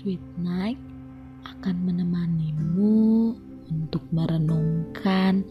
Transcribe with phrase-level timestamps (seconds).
[0.00, 0.80] Sweet Night
[1.44, 3.36] akan menemanimu
[3.68, 5.44] untuk merenungkan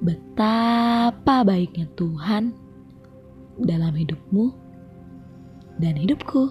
[0.00, 2.56] betapa baiknya Tuhan
[3.60, 4.56] dalam hidupmu
[5.76, 6.48] dan hidupku.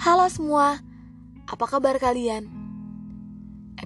[0.00, 0.80] Halo semua,
[1.44, 2.61] apa kabar kalian?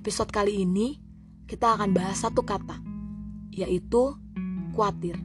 [0.07, 1.03] Episode kali ini
[1.51, 2.79] kita akan bahas satu kata,
[3.51, 4.15] yaitu
[4.71, 5.19] khawatir.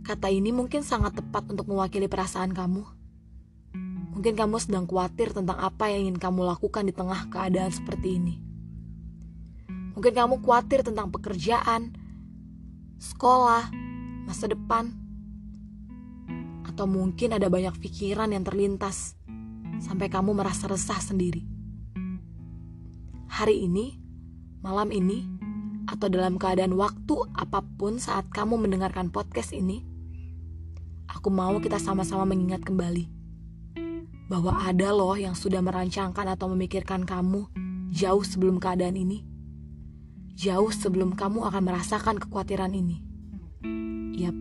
[0.00, 2.80] Kata ini mungkin sangat tepat untuk mewakili perasaan kamu.
[4.16, 8.40] Mungkin kamu sedang khawatir tentang apa yang ingin kamu lakukan di tengah keadaan seperti ini.
[9.92, 11.92] Mungkin kamu khawatir tentang pekerjaan,
[12.96, 13.68] sekolah,
[14.24, 14.96] masa depan,
[16.64, 19.12] atau mungkin ada banyak pikiran yang terlintas
[19.84, 21.55] sampai kamu merasa resah sendiri.
[23.36, 23.92] Hari ini,
[24.64, 25.20] malam ini,
[25.84, 29.84] atau dalam keadaan waktu apa pun saat kamu mendengarkan podcast ini,
[31.04, 33.12] aku mau kita sama-sama mengingat kembali
[34.32, 37.44] bahwa ada loh yang sudah merancangkan atau memikirkan kamu
[37.92, 39.20] jauh sebelum keadaan ini.
[40.32, 43.04] Jauh sebelum kamu akan merasakan kekhawatiran ini.
[44.16, 44.36] Yap,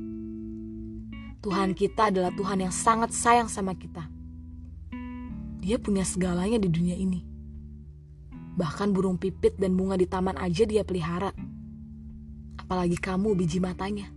[1.43, 4.07] Tuhan kita adalah Tuhan yang sangat sayang sama kita
[5.65, 7.34] dia punya segalanya di dunia ini.
[8.55, 11.35] Bahkan burung pipit dan bunga di taman aja dia pelihara.
[12.55, 14.07] Apalagi kamu biji matanya.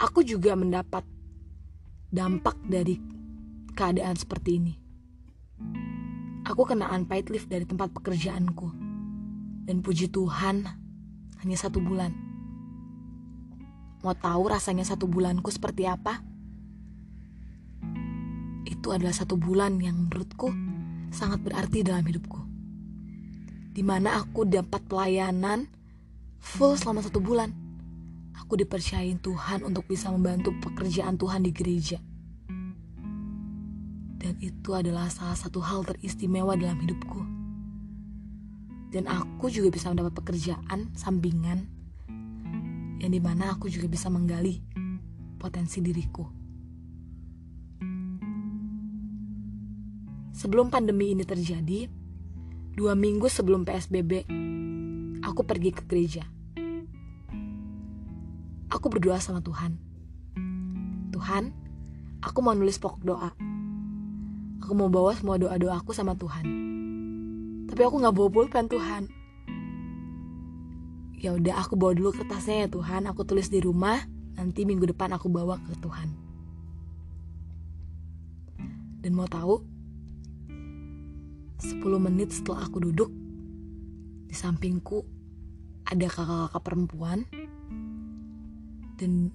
[0.00, 1.04] Aku juga mendapat
[2.08, 2.96] dampak dari
[3.76, 4.74] keadaan seperti ini.
[6.48, 8.70] Aku kena unpaid leave dari tempat pekerjaanku.
[9.68, 10.66] Dan puji Tuhan,
[11.44, 12.10] hanya satu bulan.
[14.00, 16.29] Mau tahu rasanya satu bulanku seperti apa?
[18.80, 20.48] Itu adalah satu bulan yang menurutku
[21.12, 22.40] sangat berarti dalam hidupku.
[23.76, 25.68] Di mana aku dapat pelayanan
[26.40, 27.52] full selama satu bulan.
[28.40, 32.00] Aku dipercayain Tuhan untuk bisa membantu pekerjaan Tuhan di gereja.
[34.16, 37.20] Dan itu adalah salah satu hal teristimewa dalam hidupku.
[38.96, 41.68] Dan aku juga bisa mendapat pekerjaan sampingan
[42.96, 44.64] yang di mana aku juga bisa menggali
[45.36, 46.39] potensi diriku.
[50.40, 51.84] Sebelum pandemi ini terjadi,
[52.72, 54.24] dua minggu sebelum PSBB,
[55.20, 56.24] aku pergi ke gereja.
[58.72, 59.76] Aku berdoa sama Tuhan.
[61.12, 61.52] Tuhan,
[62.24, 63.36] aku mau nulis pokok doa.
[64.64, 66.48] Aku mau bawa semua doa-doa aku sama Tuhan.
[67.68, 69.12] Tapi aku nggak bawa pulpen Tuhan.
[71.20, 73.04] Ya udah aku bawa dulu kertasnya ya Tuhan.
[73.12, 74.00] Aku tulis di rumah.
[74.40, 76.08] Nanti minggu depan aku bawa ke Tuhan.
[79.04, 79.79] Dan mau tahu,
[81.60, 83.12] 10 menit setelah aku duduk,
[84.26, 85.04] di sampingku
[85.84, 87.18] ada kakak-kakak perempuan
[89.00, 89.32] dan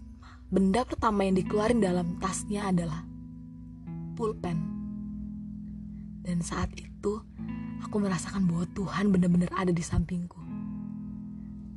[0.50, 3.02] benda pertama yang dikeluarin dalam tasnya adalah
[4.14, 4.58] pulpen.
[6.26, 7.22] Dan saat itu
[7.82, 10.42] aku merasakan bahwa Tuhan benar-benar ada di sampingku.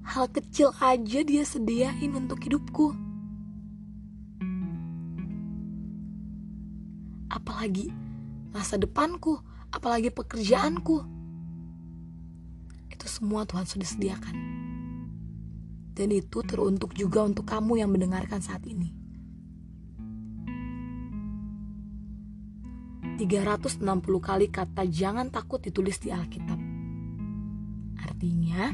[0.08, 2.96] Hal kecil aja dia sediain untuk hidupku.
[7.28, 7.92] Apalagi
[8.56, 9.36] masa depanku
[9.72, 11.04] apalagi pekerjaanku.
[12.88, 14.36] Itu semua Tuhan sudah sediakan.
[15.92, 18.94] Dan itu teruntuk juga untuk kamu yang mendengarkan saat ini.
[23.18, 23.82] 360
[24.22, 26.54] kali kata jangan takut ditulis di Alkitab.
[27.98, 28.70] Artinya,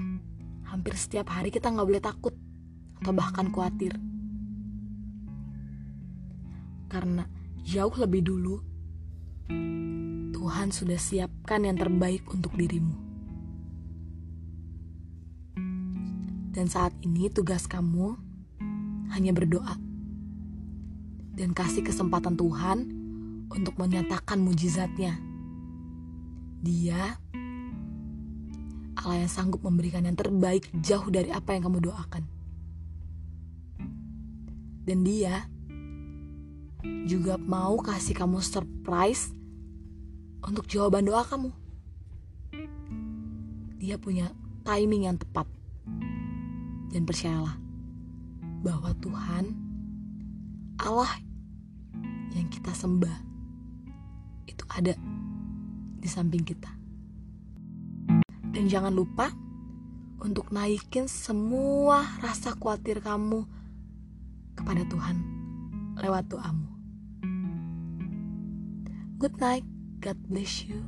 [0.68, 2.36] hampir setiap hari kita nggak boleh takut
[3.00, 3.96] atau bahkan khawatir.
[6.92, 7.24] Karena
[7.64, 8.60] jauh lebih dulu
[10.44, 12.92] Tuhan sudah siapkan yang terbaik untuk dirimu.
[16.52, 18.12] Dan saat ini tugas kamu
[19.16, 19.72] hanya berdoa
[21.32, 22.92] dan kasih kesempatan Tuhan
[23.48, 25.16] untuk menyatakan mujizatnya.
[26.60, 27.16] Dia
[29.00, 32.28] Allah yang sanggup memberikan yang terbaik jauh dari apa yang kamu doakan.
[34.84, 35.48] Dan dia
[37.08, 39.32] juga mau kasih kamu surprise
[40.44, 41.50] untuk jawaban doa kamu.
[43.80, 44.32] Dia punya
[44.64, 45.48] timing yang tepat.
[46.94, 47.58] Dan percayalah
[48.62, 49.44] bahwa Tuhan
[50.78, 51.10] Allah
[52.38, 53.18] yang kita sembah
[54.46, 54.94] itu ada
[55.98, 56.70] di samping kita.
[58.54, 59.34] Dan jangan lupa
[60.22, 63.42] untuk naikin semua rasa khawatir kamu
[64.54, 65.16] kepada Tuhan
[65.98, 66.70] lewat doamu.
[69.18, 69.73] Good night.
[70.00, 70.84] God bless you.